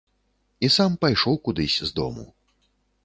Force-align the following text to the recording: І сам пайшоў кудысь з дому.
І 0.67 0.69
сам 0.75 0.95
пайшоў 1.05 1.37
кудысь 1.49 1.79
з 1.91 1.93
дому. 2.01 2.25